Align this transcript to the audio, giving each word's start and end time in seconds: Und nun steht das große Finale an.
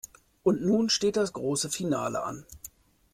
Und 0.41 0.63
nun 0.63 0.89
steht 0.89 1.15
das 1.15 1.31
große 1.31 1.69
Finale 1.69 2.23
an. 2.23 2.43